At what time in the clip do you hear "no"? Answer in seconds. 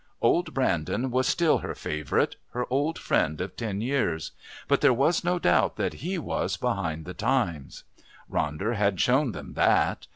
5.23-5.37